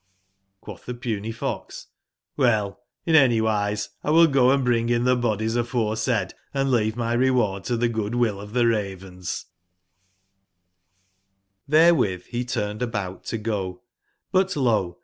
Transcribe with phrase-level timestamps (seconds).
[0.57, 1.85] ^ Quotb tbe Puny fox:
[2.35, 7.77] "QIell, in anywiselwill go and bring in tbe bodies aforesaid, and leave my reward to
[7.77, 9.45] tbe goodwill of tbe Ravens/'
[11.69, 13.83] IRBRe^XXTR be turned about to go,
[14.31, 14.97] but lo